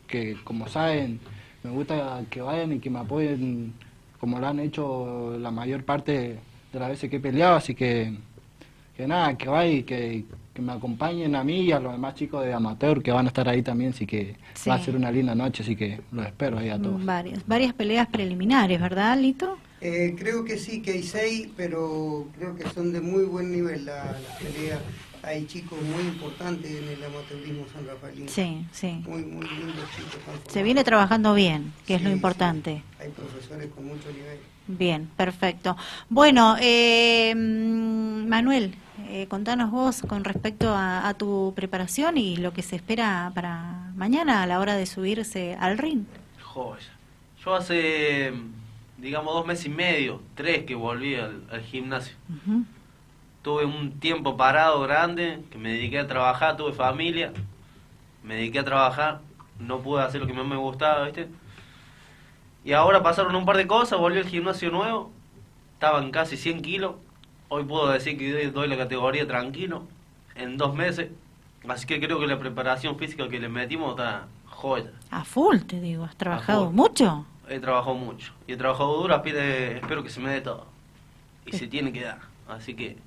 que, 0.08 0.38
como 0.44 0.68
saben, 0.68 1.20
me 1.64 1.72
gusta 1.72 2.22
que 2.30 2.42
vayan 2.42 2.74
y 2.74 2.80
que 2.80 2.90
me 2.90 3.00
apoyen 3.00 3.74
como 4.20 4.40
lo 4.40 4.48
han 4.48 4.60
hecho 4.60 5.38
la 5.40 5.50
mayor 5.50 5.84
parte 5.86 6.40
de 6.74 6.80
las 6.80 6.90
veces 6.90 7.10
que 7.10 7.18
he 7.18 7.20
peleado, 7.20 7.56
así 7.56 7.74
que, 7.74 8.14
que 8.96 9.08
nada, 9.08 9.38
que 9.38 9.48
vayan 9.48 9.78
y 9.78 9.84
que, 9.84 10.26
que 10.60 10.66
me 10.66 10.74
acompañen 10.74 11.36
a 11.36 11.44
mí 11.44 11.62
y 11.62 11.72
a 11.72 11.80
los 11.80 11.94
demás 11.94 12.16
chicos 12.16 12.44
de 12.46 12.54
amateur 12.54 13.02
que 13.02 13.12
van 13.12 13.26
a 13.26 13.30
estar 13.30 13.48
ahí 13.48 13.62
también, 13.62 13.92
así 13.92 14.06
que 14.06 14.36
va 14.68 14.76
a 14.76 14.80
ser 14.84 14.96
una 14.96 15.10
linda 15.12 15.34
noche, 15.34 15.64
así 15.64 15.76
que 15.76 16.02
los 16.12 16.26
espero 16.26 16.58
ahí 16.60 16.70
a 16.70 16.78
todos. 16.78 17.04
Varias, 17.06 17.46
varias 17.48 17.74
peleas 17.74 18.08
preliminares, 18.08 18.80
¿verdad, 18.80 19.18
Lito? 19.18 19.58
Eh, 19.82 20.16
creo 20.18 20.44
que 20.44 20.58
sí, 20.58 20.82
que 20.82 20.92
hay 20.92 21.04
seis, 21.04 21.48
pero 21.56 22.28
creo 22.38 22.56
que 22.56 22.68
son 22.70 22.92
de 22.92 23.00
muy 23.00 23.24
buen 23.24 23.52
nivel 23.52 23.86
la- 23.86 24.04
las 24.06 24.36
peleas. 24.44 24.80
Hay 25.24 25.46
chicos 25.46 25.78
muy 25.82 26.04
importantes 26.04 26.70
en 26.72 26.88
el 26.88 27.04
amateurismo 27.04 27.66
San 27.74 27.86
Rafaelino. 27.88 28.30
Sí, 28.30 28.66
sí. 28.72 29.02
Muy, 29.08 29.24
muy 29.24 29.48
lindos 29.48 29.86
chicos. 29.96 30.20
Se 30.52 30.64
viene 30.64 30.84
trabajando 30.84 31.34
bien, 31.34 31.72
que 31.86 31.96
es 31.96 32.02
lo 32.02 32.10
sí. 32.10 32.14
importante. 32.16 32.84
Hay 33.00 33.10
profesores 33.10 33.68
con 33.74 33.86
mucho 33.86 34.10
nivel. 34.12 34.40
Bien, 34.68 35.10
perfecto. 35.18 35.76
Bueno, 36.10 36.56
eh, 36.62 37.34
mm, 37.36 38.28
Manuel, 38.28 38.76
eh, 39.10 39.28
contanos 39.28 39.72
vos 39.72 40.02
con 40.08 40.24
respecto 40.24 40.70
a, 40.70 41.08
a 41.08 41.14
tu 41.16 41.54
preparación 41.56 42.18
y 42.18 42.38
lo 42.38 42.54
que 42.54 42.62
se 42.62 42.76
espera 42.76 43.32
para 43.34 43.92
mañana 43.96 44.44
a 44.44 44.46
la 44.46 44.60
hora 44.60 44.76
de 44.76 44.86
subirse 44.86 45.58
al 45.60 45.78
ring. 45.78 46.06
Joya. 46.44 46.92
Yo 47.44 47.56
hace, 47.56 48.34
digamos, 48.98 49.34
dos 49.34 49.46
meses 49.46 49.66
y 49.66 49.70
medio, 49.70 50.22
tres 50.36 50.66
que 50.66 50.76
volví 50.76 51.16
al, 51.16 51.44
al 51.52 51.62
gimnasio. 51.62 52.16
Tuve 53.42 53.66
un 53.66 54.00
tiempo 54.00 54.36
parado 54.36 54.82
grande, 54.82 55.42
que 55.50 55.58
me 55.58 55.72
dediqué 55.72 56.00
a 56.00 56.08
trabajar, 56.08 56.58
tuve 56.58 56.74
familia, 56.74 57.32
me 58.24 58.36
dediqué 58.36 58.60
a 58.60 58.66
trabajar, 58.66 59.22
no 59.58 59.80
pude 59.80 60.04
hacer 60.04 60.20
lo 60.22 60.28
que 60.28 60.34
más 60.34 60.46
me 60.46 60.58
gustaba, 60.58 61.06
¿viste? 61.06 61.30
Y 62.66 62.74
ahora 62.74 63.02
pasaron 63.02 63.36
un 63.36 63.46
par 63.46 63.56
de 63.58 63.68
cosas, 63.68 63.98
volví 63.98 64.20
al 64.20 64.28
gimnasio 64.28 64.70
nuevo, 64.70 65.12
estaban 65.74 66.12
casi 66.12 66.36
100 66.36 66.62
kilos, 66.62 66.96
hoy 67.50 67.64
puedo 67.64 67.90
decir 67.90 68.18
que 68.18 68.32
doy- 68.32 68.52
doy 68.52 68.68
la 68.68 68.78
categoría 68.78 69.28
tranquilo, 69.28 69.84
en 70.36 70.58
dos 70.58 70.74
meses, 70.76 71.10
así 71.68 71.86
que 71.86 72.00
creo 72.00 72.20
que 72.20 72.28
la 72.28 72.40
preparación 72.40 72.98
física 72.98 73.28
que 73.28 73.40
le 73.40 73.50
metimos 73.50 73.92
está 73.92 74.28
joya. 74.46 74.92
A 75.12 75.24
full, 75.26 75.58
te 75.60 75.80
digo, 75.82 76.06
¿has 76.06 76.16
trabajado 76.16 76.72
mucho? 76.72 77.26
He 77.50 77.60
trabajado 77.60 77.96
mucho, 77.96 78.32
y 78.48 78.54
he 78.54 78.58
trabajado 78.58 78.96
duro, 79.02 79.16
aspire- 79.16 79.78
espero 79.78 80.04
que 80.04 80.10
se 80.10 80.20
me 80.20 80.30
dé 80.30 80.42
todo, 80.42 80.68
y 81.46 81.52
Sí. 81.52 81.60
se 81.60 81.68
tiene 81.68 81.92
que 81.92 82.04
dar, 82.04 82.20
así 82.48 82.76
que 82.76 82.98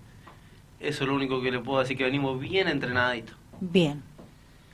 eso 0.81 1.05
es 1.05 1.09
lo 1.09 1.15
único 1.15 1.41
que 1.41 1.53
le 1.53 1.61
puedo 1.61 1.79
decir, 1.81 1.97
que 1.97 2.05
venimos 2.05 2.39
bien 2.41 2.67
entrenaditos. 2.69 3.37
Bien. 3.61 4.03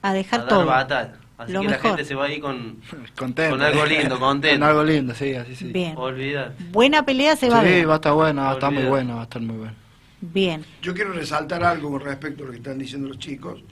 A 0.01 0.13
dejar 0.15 0.41
a 0.41 0.43
dar 0.45 0.49
todo. 0.51 0.65
batalla. 0.67 1.15
Así 1.39 1.53
Lo 1.53 1.61
que 1.61 1.67
la 1.67 1.71
mejor. 1.73 1.91
gente 1.93 2.05
se 2.05 2.15
va 2.17 2.25
ahí 2.27 2.41
con... 2.41 2.81
Contento. 3.17 3.57
Con 3.57 3.63
algo 3.63 3.87
lindo, 3.87 4.19
contento. 4.21 4.59
Con 4.61 4.69
algo 4.69 4.85
lindo, 4.85 5.15
sí, 5.15 5.35
así 5.35 5.55
sí. 5.55 5.67
Bien. 5.73 5.95
Olvidar. 5.97 6.55
Buena 6.73 7.05
pelea 7.05 7.37
se 7.37 7.49
va 7.49 7.61
a 7.61 7.63
sí, 7.63 7.69
ver. 7.69 7.89
va 7.89 7.93
a 7.95 7.97
estar 7.97 8.13
bueno, 8.13 8.43
va 8.43 8.51
a 8.51 8.55
estar 8.55 8.71
muy 8.71 8.79
Olvidar. 8.79 8.91
bueno, 8.91 9.15
va 9.15 9.21
a 9.21 9.25
estar 9.25 9.43
muy 9.43 9.57
bueno. 9.57 9.75
Bien. 10.21 10.65
Yo 10.83 10.93
quiero 10.95 11.13
resaltar 11.13 11.63
algo 11.63 11.91
con 11.93 12.01
respecto 12.01 12.43
a 12.43 12.47
lo 12.47 12.51
que 12.53 12.59
están 12.59 12.77
diciendo 12.79 13.07
los 13.09 13.19
chicos, 13.21 13.63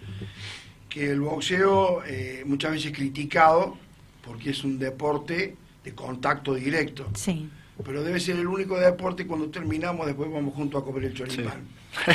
que 0.88 1.10
el 1.10 1.20
boxeo 1.20 2.02
eh, 2.06 2.44
muchas 2.46 2.70
veces 2.70 2.92
es 2.92 2.96
criticado 2.96 3.76
porque 4.24 4.50
es 4.50 4.62
un 4.62 4.78
deporte 4.78 5.56
de 5.84 5.94
contacto 5.94 6.54
directo, 6.54 7.08
Sí. 7.14 7.48
pero 7.84 8.02
debe 8.04 8.18
ser 8.20 8.36
el 8.36 8.46
único 8.46 8.78
deporte 8.78 9.26
cuando 9.26 9.48
terminamos 9.50 10.06
después 10.06 10.30
vamos 10.32 10.54
juntos 10.54 10.80
a 10.82 10.84
comer 10.84 11.04
el 11.06 11.14
choripán. 11.14 11.62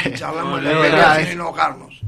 Y 0.06 0.14
charlamos 0.14 0.52
No, 0.52 0.58
de 0.58 0.64
la 0.64 0.72
es 0.72 0.76
pelea 0.78 0.92
verdad, 0.96 1.16
sin 1.18 1.28
es- 1.28 1.34
enojarnos, 1.34 2.02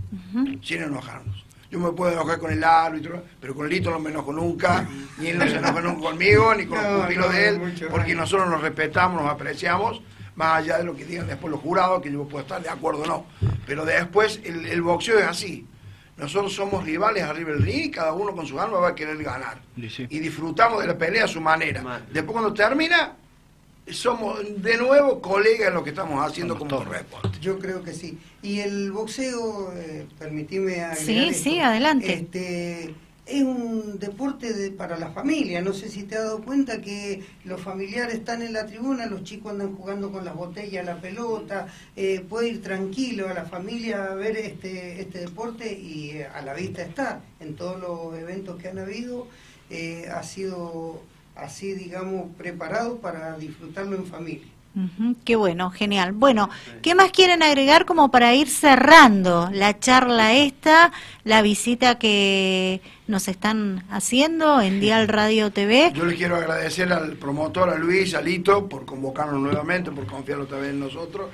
sin 0.64 0.82
enojarnos. 0.82 1.33
Yo 1.74 1.80
me 1.80 1.92
puedo 1.92 2.12
enojar 2.12 2.38
con 2.38 2.52
el 2.52 2.64
árbitro, 2.64 3.24
pero 3.42 3.56
con 3.56 3.68
Lito 3.68 3.90
no 3.90 3.98
me 3.98 4.12
enojo 4.12 4.32
nunca, 4.32 4.88
ni 5.18 5.30
él 5.30 5.40
no 5.40 5.48
se 5.48 5.56
enoja 5.56 5.82
nunca 5.82 6.02
conmigo, 6.02 6.54
ni 6.54 6.68
con 6.68 6.78
No, 6.84 6.92
los 6.92 7.02
pupilos 7.02 7.26
no, 7.26 7.34
de 7.34 7.50
él, 7.50 7.60
mucho 7.60 7.88
porque 7.90 8.14
nosotros 8.14 8.48
nos 8.48 8.62
respetamos, 8.62 9.24
nos 9.24 9.32
apreciamos, 9.32 10.04
más 10.36 10.60
allá 10.60 10.78
de 10.78 10.84
lo 10.84 10.96
que 10.96 11.04
digan 11.04 11.26
después 11.26 11.50
los 11.50 11.60
jurados, 11.62 12.00
que 12.04 12.12
yo 12.12 12.28
puedo 12.28 12.44
estar 12.44 12.62
de 12.62 12.70
acuerdo 12.70 13.02
o 13.02 13.08
no. 13.08 13.26
Pero 13.66 13.86
después 13.86 14.40
el, 14.44 14.68
el 14.68 14.84
boxeo 14.84 15.18
es 15.18 15.26
así. 15.26 15.66
nosotros 16.16 16.54
somos 16.54 16.84
rivales 16.84 17.24
arriba 17.24 17.50
del 17.50 17.64
ring 17.64 17.86
y 17.86 17.90
cada 17.92 18.14
uno 18.14 18.36
con 18.36 18.46
su 18.46 18.60
alma 18.62 18.78
va 18.78 18.90
a 18.90 18.96
querer 18.96 19.18
ganar. 19.24 19.58
Y 19.76 19.90
sí. 19.90 20.06
Y 20.12 20.20
disfrutamos 20.20 20.80
de 20.80 20.88
la 20.88 20.96
pelea 20.98 21.26
a 21.26 21.28
su 21.28 21.42
manera. 21.42 21.82
Después 22.12 22.34
cuando 22.34 22.54
termina, 22.54 23.16
somos 23.92 24.40
de 24.62 24.78
nuevo 24.78 25.22
colegas 25.22 25.68
en 25.70 25.74
lo 25.74 25.84
que 25.84 25.90
estamos 25.92 26.26
haciendo 26.26 26.54
Somos 26.56 26.70
como 26.70 26.84
todos. 26.86 26.98
deporte. 26.98 27.38
Yo 27.42 27.60
creo 27.60 27.84
que 27.84 27.94
sí. 27.94 28.18
Y 28.42 28.60
el 28.60 28.92
boxeo, 28.92 29.74
eh, 29.76 30.06
permitime 30.18 30.82
agregar 30.82 30.98
Sí, 30.98 31.18
esto, 31.30 31.44
sí, 31.44 31.60
adelante. 31.60 32.14
Este, 32.14 32.96
es 33.26 33.42
un 33.44 34.00
deporte 34.00 34.52
de- 34.54 34.72
para 34.72 34.98
la 34.98 35.10
familia. 35.12 35.62
No 35.62 35.72
sé 35.74 35.90
si 35.90 36.04
te 36.04 36.16
has 36.18 36.24
dado 36.26 36.42
cuenta 36.44 36.82
que 36.82 37.24
los 37.46 37.62
familiares 37.62 38.16
están 38.16 38.42
en 38.42 38.52
la 38.54 38.66
tribuna, 38.66 39.06
los 39.06 39.24
chicos 39.24 39.52
andan 39.52 39.76
jugando 39.76 40.12
con 40.12 40.26
las 40.26 40.36
botellas, 40.36 40.86
la 40.86 41.00
pelota. 41.00 41.68
eh, 41.96 42.22
puede 42.28 42.50
ir 42.50 42.62
tranquilo 42.62 43.30
a 43.30 43.34
la 43.34 43.46
familia 43.46 44.06
a 44.12 44.16
ver 44.16 44.36
este, 44.38 45.02
este 45.02 45.20
deporte 45.20 45.72
y 45.74 46.12
eh, 46.12 46.28
a 46.28 46.42
la 46.42 46.54
vista 46.54 46.82
está. 46.82 47.22
En 47.40 47.56
todos 47.56 47.80
los 47.80 48.18
eventos 48.20 48.62
que 48.62 48.68
han 48.70 48.80
habido, 48.80 49.28
eh, 49.70 50.08
ha 50.14 50.24
sido 50.24 51.02
así, 51.36 51.74
digamos, 51.74 52.28
preparado 52.38 52.98
para 52.98 53.38
disfrutarlo 53.38 53.96
en 53.96 54.06
familia. 54.06 54.48
Ujú, 54.76 55.16
Qué 55.24 55.36
bueno, 55.36 55.70
genial. 55.70 56.14
Bueno, 56.14 56.50
¿qué 56.82 56.96
más 56.96 57.12
quieren 57.12 57.44
agregar 57.44 57.86
como 57.86 58.10
para 58.10 58.34
ir 58.34 58.50
cerrando 58.50 59.50
la 59.54 59.80
charla 59.80 60.34
esta, 60.34 60.92
la 61.24 61.44
visita 61.44 62.00
que 62.00 62.82
nos 63.06 63.28
están 63.28 63.84
haciendo 63.92 64.62
en 64.62 64.80
Dial 64.80 65.08
Radio 65.08 65.52
TV? 65.52 65.92
Yo 65.94 66.06
le 66.06 66.16
quiero 66.16 66.38
agradecer 66.38 66.92
al 66.92 67.18
promotor, 67.18 67.70
a 67.70 67.76
Luis, 67.78 68.16
a 68.16 68.22
Lito, 68.22 68.68
por 68.68 68.86
convocarnos 68.86 69.40
nuevamente, 69.40 69.92
por 69.92 70.08
confiar 70.08 70.40
otra 70.40 70.58
vez 70.58 70.72
en 70.72 70.80
nosotros. 70.80 71.30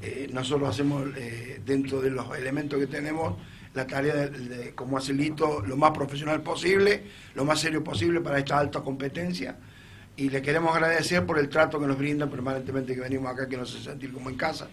Eh, 0.00 0.30
nosotros 0.32 0.70
hacemos, 0.70 1.04
eh, 1.16 1.60
dentro 1.66 2.00
de 2.00 2.10
los 2.10 2.34
elementos 2.38 2.78
que 2.78 2.86
tenemos, 2.86 3.34
la 3.78 3.86
tarea 3.86 4.14
de, 4.14 4.28
de, 4.28 4.74
como 4.74 4.98
hace 4.98 5.12
Lito, 5.12 5.62
lo 5.64 5.76
más 5.76 5.92
profesional 5.92 6.42
posible, 6.42 7.04
lo 7.34 7.44
más 7.44 7.60
serio 7.60 7.82
posible 7.84 8.20
para 8.20 8.38
esta 8.38 8.58
alta 8.58 8.80
competencia. 8.80 9.56
Y 10.16 10.30
le 10.30 10.42
queremos 10.42 10.74
agradecer 10.74 11.24
por 11.24 11.38
el 11.38 11.48
trato 11.48 11.78
que 11.78 11.86
nos 11.86 11.96
brindan 11.96 12.28
permanentemente 12.28 12.92
que 12.92 13.00
venimos 13.00 13.32
acá, 13.32 13.48
que 13.48 13.56
nos 13.56 13.72
hace 13.72 13.84
sentir 13.84 14.12
como 14.12 14.30
en 14.30 14.36
casa. 14.36 14.68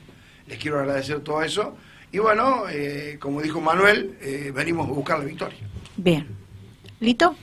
Les 0.48 0.58
quiero 0.58 0.80
agradecer 0.80 1.20
todo 1.20 1.44
eso. 1.44 1.78
Y 2.12 2.18
bueno, 2.18 2.64
eh, 2.68 3.18
como 3.20 3.44
dijo 3.44 3.62
Manuel, 3.62 4.18
eh, 4.22 4.52
venimos 4.56 4.90
a 4.90 4.92
buscar 4.92 5.20
la 5.20 5.26
victoria. 5.26 5.60
Bien. 5.98 6.28
¿Lito? 7.00 7.36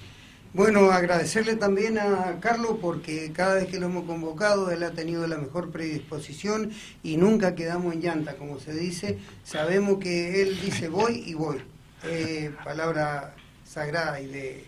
Bueno, 0.54 0.90
agradecerle 0.90 1.56
también 1.56 1.97
a 1.97 2.38
Carlos 2.40 2.76
porque 2.78 3.32
cada 3.32 3.54
vez 3.54 3.68
que 3.68 3.80
lo 3.80 3.87
hemos 3.87 4.04
convocado 4.04 4.71
él 4.71 4.82
ha 4.82 4.90
tenido 4.90 5.26
la 5.26 5.38
mejor 5.38 5.71
predisposición 5.71 6.73
y 7.02 7.16
nunca 7.16 7.54
quedamos 7.54 7.94
en 7.94 8.02
llanta, 8.02 8.37
como 8.37 8.61
se 8.61 8.75
dice. 8.75 9.16
Sabemos 9.44 9.97
que 9.99 10.42
él 10.42 10.61
dice 10.61 10.88
voy 10.88 11.23
y 11.26 11.32
voy. 11.32 11.62
Eh, 12.04 12.50
palabra 12.64 13.35
sagrada 13.64 14.21
y 14.21 14.26
de, 14.26 14.66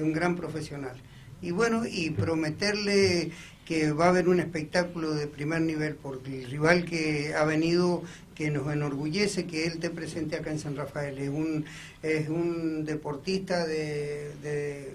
un 0.00 0.12
gran 0.12 0.36
profesional. 0.36 0.94
Y 1.42 1.50
bueno, 1.50 1.82
y 1.84 2.10
prometerle 2.10 3.32
que 3.64 3.90
va 3.90 4.06
a 4.06 4.08
haber 4.10 4.28
un 4.28 4.38
espectáculo 4.38 5.12
de 5.12 5.26
primer 5.26 5.60
nivel 5.62 5.96
porque 5.96 6.44
el 6.44 6.50
rival 6.52 6.84
que 6.84 7.34
ha 7.34 7.44
venido 7.44 8.04
que 8.36 8.50
nos 8.50 8.72
enorgullece 8.72 9.46
que 9.46 9.66
él 9.66 9.72
esté 9.72 9.90
presente 9.90 10.36
acá 10.36 10.52
en 10.52 10.60
San 10.60 10.76
Rafael. 10.76 11.18
Es 11.18 11.30
un, 11.30 11.64
es 12.02 12.28
un 12.28 12.84
deportista 12.84 13.66
de, 13.66 14.30
de, 14.40 14.94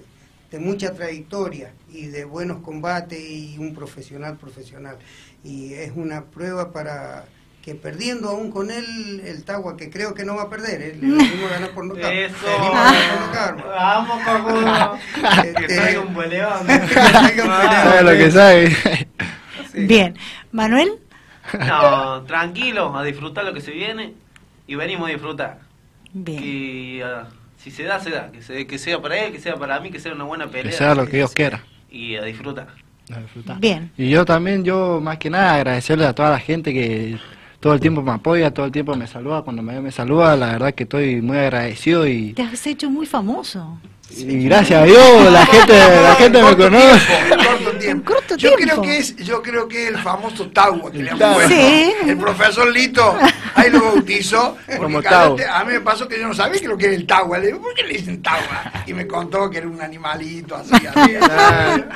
de 0.51 0.59
mucha 0.59 0.93
trayectoria 0.93 1.73
y 1.91 2.07
de 2.07 2.25
buenos 2.25 2.57
combates 2.59 3.19
y 3.19 3.57
un 3.57 3.73
profesional 3.73 4.37
profesional. 4.37 4.97
Y 5.43 5.73
es 5.73 5.93
una 5.95 6.25
prueba 6.25 6.71
para 6.71 7.25
que 7.61 7.75
perdiendo 7.75 8.29
aún 8.29 8.51
con 8.51 8.71
él 8.71 9.21
el 9.25 9.43
Tagua, 9.43 9.77
que 9.77 9.89
creo 9.89 10.13
que 10.13 10.25
no 10.25 10.35
va 10.35 10.43
a 10.43 10.49
perder, 10.49 10.81
¿eh? 10.81 10.95
le 10.99 11.07
venimos 11.15 11.51
a 11.51 11.53
ganar 11.53 11.69
por 11.71 11.85
nocaut. 11.85 12.05
Eso. 12.05 12.35
Vamos, 13.67 14.23
Cocudo. 14.23 14.97
que 15.41 15.49
Este- 15.49 15.75
traiga 15.75 16.01
un 16.01 16.13
peleón. 16.13 16.67
traiga 16.67 17.43
un 17.43 17.49
Sabe 17.51 18.03
lo 18.03 18.11
que 18.11 18.31
sabe. 18.31 18.75
Sí. 19.71 19.85
Bien. 19.85 20.17
¿Manuel? 20.51 20.91
No, 21.67 22.23
tranquilo, 22.23 22.95
a 22.97 23.03
disfrutar 23.03 23.45
lo 23.45 23.53
que 23.53 23.61
se 23.61 23.71
viene 23.71 24.13
y 24.67 24.75
venimos 24.75 25.07
a 25.07 25.11
disfrutar. 25.13 25.59
Bien. 26.13 26.41
Que 26.41 27.03
ah, 27.05 27.27
si 27.61 27.71
se 27.71 27.83
da, 27.83 27.99
se 27.99 28.09
da. 28.09 28.31
Que, 28.31 28.41
se- 28.41 28.65
que 28.65 28.77
sea 28.77 29.01
para 29.01 29.19
él, 29.23 29.31
que 29.31 29.39
sea 29.39 29.55
para 29.55 29.79
mí, 29.79 29.91
que 29.91 29.99
sea 29.99 30.13
una 30.13 30.23
buena 30.23 30.47
pelea. 30.47 30.71
Que 30.71 30.77
sea 30.77 30.95
lo 30.95 31.05
que 31.05 31.17
Dios 31.17 31.33
quiera. 31.33 31.63
Y 31.89 32.15
a 32.15 32.23
disfrutar. 32.23 32.67
A 33.13 33.19
disfrutar. 33.19 33.59
Bien. 33.59 33.91
Y 33.97 34.09
yo 34.09 34.25
también, 34.25 34.63
yo 34.63 34.99
más 35.01 35.17
que 35.17 35.29
nada 35.29 35.55
agradecerle 35.55 36.05
a 36.05 36.13
toda 36.13 36.31
la 36.31 36.39
gente 36.39 36.73
que 36.73 37.17
todo 37.59 37.73
el 37.73 37.79
tiempo 37.79 38.01
me 38.01 38.11
apoya, 38.11 38.51
todo 38.51 38.65
el 38.65 38.71
tiempo 38.71 38.95
me 38.95 39.05
saluda, 39.05 39.43
cuando 39.43 39.61
me, 39.61 39.79
me 39.81 39.91
saluda, 39.91 40.35
la 40.35 40.53
verdad 40.53 40.73
que 40.73 40.83
estoy 40.83 41.21
muy 41.21 41.37
agradecido 41.37 42.07
y, 42.07 42.33
Te 42.33 42.41
has 42.41 42.65
hecho 42.65 42.89
muy 42.89 43.05
famoso. 43.05 43.77
Y 44.17 44.43
gracias 44.45 44.81
a 44.81 44.85
Dios 44.85 45.31
la 45.31 45.45
gente, 45.45 45.73
la 45.77 46.15
gente 46.19 46.39
En 46.39 46.45
me 46.45 46.51
corto 46.51 46.63
conoce. 46.65 47.05
tiempo, 47.07 47.33
en 47.33 47.45
corto 47.45 47.71
tiempo. 47.79 48.13
corto 48.13 48.35
yo 48.35 48.55
tiempo. 48.55 48.63
creo 48.75 48.81
que 48.81 48.97
es, 48.97 49.15
yo 49.17 49.41
creo 49.41 49.67
que 49.67 49.83
es 49.83 49.89
el 49.89 49.97
famoso 49.99 50.49
Tagua 50.49 50.91
que 50.91 50.99
le 51.03 51.11
han 51.11 51.17
puesto. 51.17 51.47
Sí. 51.47 51.93
El 52.07 52.17
profesor 52.17 52.67
Lito 52.71 53.17
ahí 53.55 53.69
lo 53.69 53.81
bautizó. 53.83 54.57
Porque 54.65 54.81
Como 54.81 55.01
cada 55.01 55.59
a 55.59 55.63
mí 55.63 55.73
me 55.73 55.81
pasó 55.81 56.07
que 56.07 56.19
yo 56.19 56.27
no 56.27 56.33
sabía 56.33 56.59
que 56.61 56.67
lo 56.67 56.77
que 56.77 56.85
era 56.87 56.95
el 56.95 57.05
Tagua. 57.07 57.37
Le 57.39 57.47
digo, 57.47 57.61
¿por 57.61 57.73
qué 57.73 57.83
le 57.83 57.93
dicen 57.93 58.21
Tagua? 58.21 58.71
Y 58.85 58.93
me 58.93 59.07
contó 59.07 59.49
que 59.49 59.59
era 59.59 59.67
un 59.67 59.81
animalito 59.81 60.55
así. 60.55 60.73
así. 60.85 61.13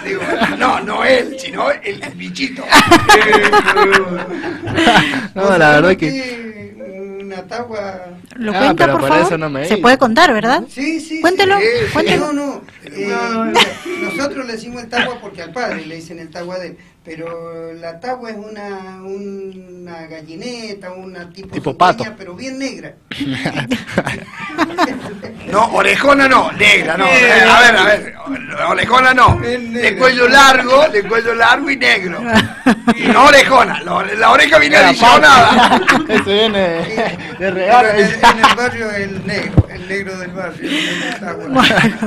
Digo, 0.06 0.22
no, 0.58 0.80
no 0.82 1.04
él, 1.04 1.36
sino 1.40 1.70
el, 1.72 2.02
el 2.04 2.14
bichito. 2.16 2.64
No, 5.34 5.58
la 5.58 5.70
verdad 5.72 5.96
que 5.98 6.55
¿Lo 8.36 8.52
Ah, 8.54 8.58
cuenta, 8.60 8.92
por 8.92 9.02
por 9.02 9.10
favor? 9.10 9.26
eso 9.26 9.38
no 9.38 9.50
me 9.50 9.66
Se 9.66 9.78
puede 9.78 9.98
contar, 9.98 10.34
¿verdad? 10.34 10.64
Sí, 10.70 11.00
sí. 11.00 11.22
Cuéntelo, 11.22 11.58
sí. 11.60 11.66
Sí, 11.88 11.94
cuéntelo. 11.94 12.34
No, 12.34 12.34
no. 12.34 12.62
eh, 12.84 12.92
mira, 12.98 13.62
nosotros 14.04 14.46
le 14.46 14.54
decimos 14.54 14.84
el 14.84 14.90
tagua 14.90 15.20
porque 15.22 15.42
al 15.42 15.52
padre 15.52 15.86
le 15.86 15.96
dicen 15.96 16.20
el 16.20 16.30
tagua 16.30 16.60
de 16.60 16.68
él. 16.68 16.78
Pero 17.06 17.72
la 17.74 18.00
tagua 18.00 18.32
es 18.32 18.36
una, 18.36 19.00
una 19.04 20.08
gallineta, 20.08 20.92
una 20.92 21.30
tipo, 21.32 21.50
Tipo 21.54 21.78
pato. 21.78 22.04
pero 22.18 22.34
bien 22.36 22.58
negra. 22.58 22.94
No, 25.52 25.68
orejona 25.74 26.28
no, 26.28 26.52
negra, 26.54 26.98
no. 26.98 27.06
A 27.06 27.10
ver, 27.10 27.76
a 27.78 27.84
ver, 27.86 28.16
orejona 28.68 29.14
no. 29.14 29.40
De 29.40 29.96
cuello 29.98 30.28
largo, 30.28 30.88
de 30.90 31.04
cuello 31.04 31.34
largo 31.36 31.70
y 31.70 31.78
negro. 31.78 32.20
Y 32.96 33.08
no 33.08 33.26
orejona, 33.26 33.82
la 33.82 34.32
oreja 34.32 34.58
viene 34.60 34.78
adicionada. 34.78 35.82
Eso 36.10 36.24
viene 36.26 37.18
de 37.40 37.52
regalo. 37.52 37.90
en, 37.90 37.96
el- 37.98 38.14
en 38.14 38.38
el 38.46 38.56
barrio 38.56 38.92
el 38.92 39.26
negro, 39.28 39.68
el 39.70 39.88
negro 39.88 40.18
del 40.20 40.32
barrio. 40.32 40.70
el. 40.70 41.48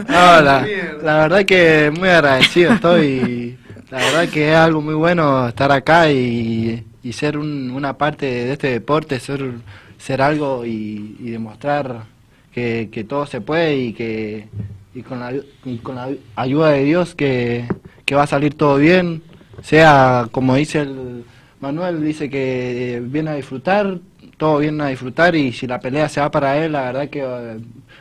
No, 0.09 0.41
la, 0.41 0.67
la 1.03 1.19
verdad 1.19 1.45
que 1.45 1.93
muy 1.99 2.09
agradecido 2.09 2.73
estoy. 2.75 3.58
La 3.91 3.99
verdad 3.99 4.29
que 4.29 4.51
es 4.51 4.57
algo 4.57 4.83
muy 4.83 4.95
bueno 4.95 5.49
estar 5.49 5.73
acá 5.73 6.11
y, 6.13 6.85
y 7.03 7.13
ser 7.15 7.39
un- 7.39 7.71
una 7.71 7.97
parte 7.97 8.27
de 8.27 8.53
este 8.53 8.69
deporte, 8.71 9.19
ser, 9.19 9.53
ser 9.99 10.21
algo 10.21 10.65
y, 10.67 11.17
demostrar 11.31 12.05
que, 12.53 12.89
que 12.93 13.05
todo 13.05 13.27
se 13.27 13.41
puede 13.41 13.77
y 13.79 13.93
que 13.95 14.49
y 14.95 15.03
con, 15.03 15.21
la, 15.21 15.33
y 15.65 15.79
con 15.79 15.95
la 15.97 16.11
ayuda 16.37 16.71
de 16.71 16.85
Dios 16.85 17.15
que, 17.15 17.67
que 18.05 18.15
va 18.15 18.25
a 18.25 18.27
salir 18.27 18.55
todo 18.55 18.77
bien. 18.77 19.23
Sea 19.63 20.29
como 20.33 20.55
dice 20.57 20.81
el 20.81 21.25
Manuel, 21.61 22.05
dice 22.05 22.29
que 22.31 23.01
viene 23.05 23.31
a 23.31 23.35
disfrutar, 23.35 23.99
todo 24.39 24.59
viene 24.59 24.85
a 24.85 24.87
disfrutar 24.87 25.35
y 25.35 25.53
si 25.53 25.67
la 25.67 25.81
pelea 25.81 26.09
se 26.09 26.21
va 26.21 26.31
para 26.31 26.57
él, 26.65 26.73
la 26.73 26.83
verdad 26.83 27.09
que 27.11 27.21
eh, 27.23 27.59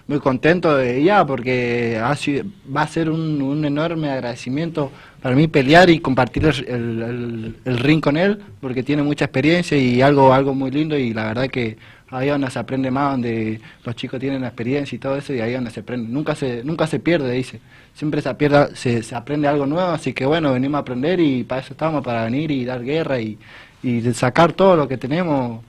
muy 0.07 0.19
contento 0.19 0.77
de 0.77 0.97
ella 0.99 1.25
porque 1.25 1.99
ha 2.01 2.15
sido- 2.15 2.45
va 2.73 2.83
a 2.83 2.87
ser 2.87 3.09
un, 3.09 3.65
enorme 3.65 4.09
agradecimiento 4.09 4.91
para 5.21 5.35
mí 5.35 5.47
pelear 5.47 5.89
y 5.89 5.99
compartir 5.99 6.45
el, 6.45 7.55
ring 7.65 8.01
con 8.01 8.17
él 8.17 8.39
porque 8.61 8.83
tiene 8.83 9.01
mucha 9.03 9.25
experiencia 9.25 9.77
y 9.77 10.01
algo 10.01 10.31
algo 10.31 10.53
muy 10.53 10.71
lindo 10.71 10.95
y 10.97 11.13
la 11.13 11.25
verdad 11.25 11.47
que 11.49 11.77
ahí 12.11 12.29
donde 12.29 12.49
se 12.51 12.59
aprende 12.59 12.91
más 12.91 13.11
donde 13.13 13.59
los 13.83 13.95
chicos 13.95 14.19
tienen 14.19 14.41
la 14.41 14.47
experiencia 14.47 14.95
y 14.95 14.99
todo 14.99 15.17
eso 15.17 15.33
y 15.33 15.41
ahí 15.41 15.53
donde 15.53 15.71
se 15.71 15.81
aprende. 15.81 16.07
Nunca 16.09 16.35
se 16.35 16.63
nunca 16.63 16.87
se 16.87 16.99
pierde 16.99 17.31
dice. 17.33 17.59
Siempre 17.93 18.21
se 18.21 18.33
pierde 18.35 18.75
se, 18.75 19.03
se 19.03 19.15
aprende 19.15 19.47
algo 19.47 19.65
nuevo 19.65 19.89
así 19.89 20.13
que 20.13 20.25
bueno 20.25 20.53
venimos 20.53 20.77
a 20.77 20.81
aprender 20.81 21.19
y 21.19 21.43
para 21.43 21.61
eso 21.61 21.73
estamos 21.73 22.03
para 22.03 22.23
venir 22.25 22.51
y 22.51 22.63
dar 22.63 22.83
guerra 22.83 23.19
y, 23.19 23.37
y 23.83 24.01
sacar 24.13 24.53
todo 24.53 24.75
lo 24.75 24.87
que 24.87 24.97
tenemos 24.97 25.61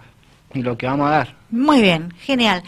y 0.55 0.63
lo 0.63 0.77
que 0.77 0.87
vamos 0.87 1.09
a 1.09 1.11
dar 1.11 1.37
Muy 1.51 1.81
bien, 1.83 2.13
genial. 2.21 2.63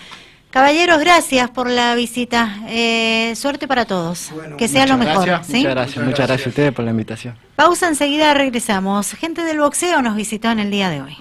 Caballeros, 0.50 0.98
gracias 0.98 1.48
por 1.50 1.70
la 1.70 1.94
visita. 1.94 2.56
Eh, 2.68 3.34
suerte 3.36 3.68
para 3.68 3.84
todos. 3.84 4.32
Bueno, 4.34 4.56
que 4.56 4.66
sea 4.66 4.84
lo 4.84 4.96
mejor. 4.96 5.24
gracias, 5.24 5.46
¿sí? 5.46 5.58
muchas 5.58 5.74
gracias 5.74 6.04
Muchas 6.04 6.26
gracias. 6.26 6.46
a 6.46 6.50
ustedes 6.50 6.72
por 6.72 6.84
la 6.84 6.90
invitación 6.90 7.36
Pausa, 7.54 7.86
enseguida 7.86 8.34
regresamos. 8.34 9.12
Gente 9.12 9.44
del 9.44 9.60
boxeo 9.60 10.02
nos 10.02 10.16
visitó 10.16 10.50
en 10.50 10.58
el 10.58 10.70
día 10.72 10.90
de 10.90 11.02
hoy. 11.02 11.16